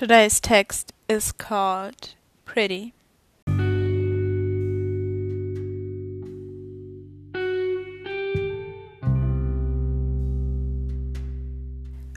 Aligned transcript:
Today's 0.00 0.40
text 0.40 0.94
is 1.10 1.30
called 1.30 2.14
Pretty. 2.46 2.94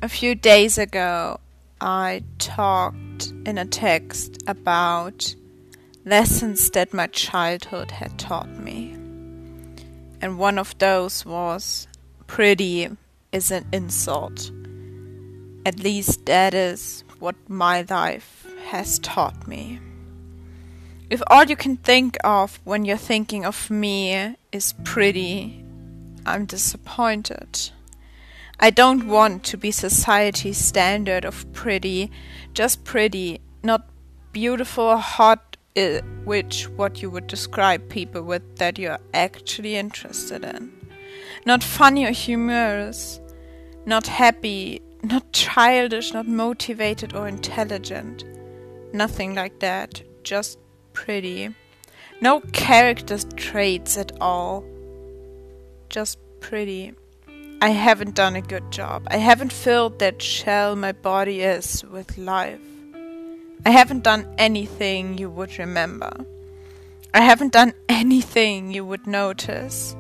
A 0.02 0.08
few 0.08 0.34
days 0.34 0.78
ago, 0.78 1.42
I 1.82 2.24
talked 2.38 3.34
in 3.46 3.58
a 3.58 3.66
text 3.66 4.42
about 4.48 5.36
lessons 6.06 6.70
that 6.70 6.94
my 6.94 7.08
childhood 7.08 7.92
had 7.92 8.18
taught 8.18 8.58
me. 8.58 8.94
And 10.22 10.40
one 10.40 10.58
of 10.58 10.78
those 10.78 11.26
was 11.26 11.90
pretty 12.28 12.88
is 13.34 13.52
an 13.52 13.66
insult. 13.74 14.52
At 15.66 15.80
least 15.80 16.26
that 16.28 16.54
is 16.54 17.04
what 17.24 17.38
my 17.48 17.86
life 17.90 18.46
has 18.68 19.00
taught 19.00 19.48
me. 19.48 19.80
If 21.10 21.24
all 21.28 21.46
you 21.46 21.56
can 21.56 21.78
think 21.78 22.18
of 22.22 22.60
when 22.66 22.84
you're 22.84 22.98
thinking 22.98 23.46
of 23.46 23.70
me 23.70 24.36
is 24.52 24.74
pretty, 24.84 25.64
I'm 26.26 26.44
disappointed. 26.46 27.72
I 28.60 28.72
don't 28.72 29.08
want 29.08 29.46
to 29.46 29.58
be 29.58 29.72
society's 29.72 30.58
standard 30.58 31.24
of 31.24 31.52
pretty, 31.54 32.12
just 32.54 32.84
pretty, 32.84 33.40
not 33.64 33.88
beautiful 34.34 34.98
hot, 34.98 35.56
which 36.26 36.68
what 36.76 37.02
you 37.02 37.10
would 37.10 37.28
describe 37.28 37.88
people 37.88 38.24
with 38.24 38.58
that 38.58 38.78
you're 38.78 39.00
actually 39.14 39.78
interested 39.78 40.44
in. 40.44 40.74
Not 41.46 41.64
funny 41.64 42.04
or 42.06 42.12
humorous, 42.12 43.22
not 43.86 44.08
happy, 44.08 44.82
not 45.04 45.34
childish, 45.34 46.14
not 46.14 46.28
motivated 46.28 47.14
or 47.14 47.28
intelligent. 47.28 48.24
Nothing 48.94 49.36
like 49.36 49.60
that, 49.60 50.02
just 50.24 50.58
pretty. 50.94 51.54
No 52.22 52.40
character 52.40 53.18
traits 53.36 53.98
at 53.98 54.14
all. 54.22 54.64
Just 55.90 56.20
pretty. 56.40 56.94
I 57.62 57.70
haven't 57.70 58.16
done 58.16 58.36
a 58.36 58.42
good 58.42 58.72
job. 58.72 59.08
I 59.10 59.18
haven't 59.18 59.52
filled 59.52 60.00
that 60.00 60.22
shell 60.22 60.76
my 60.76 60.94
body 60.94 61.42
is 61.42 61.84
with 61.86 62.18
life. 62.18 62.60
I 63.66 63.70
haven't 63.70 64.04
done 64.04 64.34
anything 64.38 65.18
you 65.18 65.30
would 65.30 65.58
remember. 65.58 66.12
I 67.14 67.22
haven't 67.22 67.54
done 67.54 67.74
anything 67.90 68.72
you 68.72 68.86
would 68.86 69.06
notice. 69.06 69.96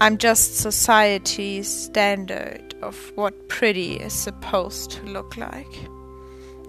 I'm 0.00 0.16
just 0.16 0.56
society's 0.56 1.68
standard 1.68 2.69
of 2.82 3.12
what 3.14 3.48
pretty 3.48 3.94
is 3.94 4.12
supposed 4.12 4.90
to 4.92 5.02
look 5.04 5.36
like. 5.36 5.88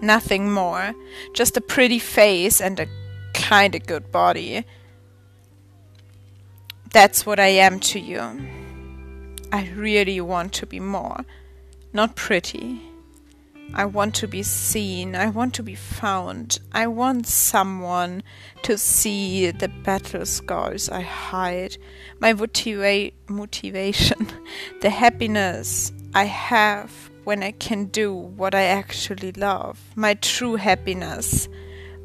Nothing 0.00 0.50
more, 0.52 0.94
just 1.32 1.56
a 1.56 1.60
pretty 1.60 1.98
face 1.98 2.60
and 2.60 2.78
a 2.80 2.86
kinda 3.34 3.78
good 3.78 4.10
body. 4.12 4.64
That's 6.92 7.24
what 7.24 7.40
I 7.40 7.48
am 7.48 7.80
to 7.80 7.98
you. 7.98 8.20
I 9.52 9.70
really 9.74 10.20
want 10.20 10.52
to 10.54 10.66
be 10.66 10.80
more, 10.80 11.24
not 11.92 12.16
pretty. 12.16 12.91
I 13.74 13.86
want 13.86 14.14
to 14.16 14.28
be 14.28 14.42
seen. 14.42 15.14
I 15.16 15.30
want 15.30 15.54
to 15.54 15.62
be 15.62 15.74
found. 15.74 16.58
I 16.72 16.86
want 16.86 17.26
someone 17.26 18.22
to 18.62 18.76
see 18.76 19.50
the 19.50 19.68
battle 19.68 20.26
scars 20.26 20.88
I 20.88 21.00
hide, 21.00 21.78
my 22.20 22.34
motiva- 22.34 23.12
motivation, 23.28 24.28
the 24.82 24.90
happiness 24.90 25.92
I 26.14 26.24
have 26.24 27.10
when 27.24 27.42
I 27.42 27.52
can 27.52 27.86
do 27.86 28.14
what 28.14 28.54
I 28.54 28.64
actually 28.64 29.32
love, 29.32 29.80
my 29.94 30.14
true 30.14 30.56
happiness, 30.56 31.48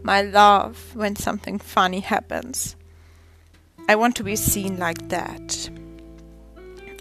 my 0.03 0.22
love 0.22 0.95
when 0.95 1.16
something 1.16 1.59
funny 1.59 2.00
happens. 2.00 2.75
I 3.89 3.95
want 3.95 4.16
to 4.17 4.23
be 4.23 4.35
seen 4.35 4.78
like 4.78 5.09
that. 5.09 5.69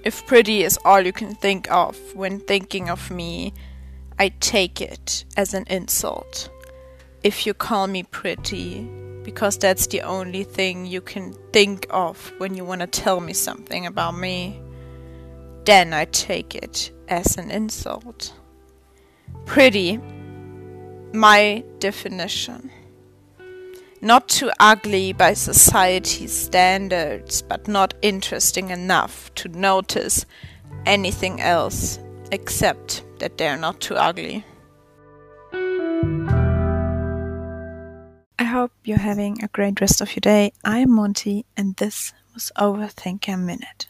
If 0.05 0.27
pretty 0.27 0.63
is 0.63 0.79
all 0.85 1.01
you 1.01 1.13
can 1.13 1.35
think 1.35 1.71
of 1.71 1.99
when 2.15 2.41
thinking 2.41 2.89
of 2.89 3.11
me, 3.11 3.53
I 4.19 4.31
take 4.41 4.81
it 4.81 5.25
as 5.37 5.53
an 5.53 5.65
insult. 5.69 6.49
If 7.23 7.47
you 7.47 7.53
call 7.53 7.87
me 7.87 8.03
pretty, 8.03 8.89
because 9.23 9.59
that's 9.59 9.89
the 9.89 10.03
only 10.03 10.45
thing 10.45 10.87
you 10.87 11.01
can 11.01 11.35
think 11.53 11.87
of 11.91 12.33
when 12.39 12.55
you 12.55 12.65
want 12.65 12.81
to 12.81 12.87
tell 12.87 13.21
me 13.21 13.33
something 13.33 13.85
about 13.85 14.17
me, 14.17 14.61
then 15.65 15.93
I 15.93 16.07
take 16.07 16.55
it 16.55 16.93
as 17.09 17.37
an 17.37 17.51
insult. 17.51 18.33
Pretty, 19.45 19.99
my 21.13 21.65
definition. 21.79 22.71
Not 24.01 24.29
too 24.29 24.51
ugly 24.61 25.13
by 25.13 25.35
society's 25.35 26.33
standards, 26.33 27.43
but 27.43 27.67
not 27.67 27.95
interesting 28.01 28.71
enough 28.71 29.35
to 29.35 29.49
notice 29.49 30.25
anything 30.87 31.41
else 31.41 31.99
except 32.31 33.03
that 33.19 33.39
they're 33.39 33.57
not 33.57 33.81
too 33.81 33.95
ugly. 33.95 34.45
I 38.39 38.45
hope 38.45 38.73
you're 38.85 38.99
having 38.99 39.43
a 39.43 39.49
great 39.49 39.81
rest 39.81 40.01
of 40.01 40.15
your 40.15 40.21
day. 40.21 40.53
I'm 40.65 40.95
Monty, 40.95 41.47
and 41.57 41.75
this 41.77 42.13
was 42.35 42.53
Overthinker 42.57 43.39
Minute. 43.39 43.89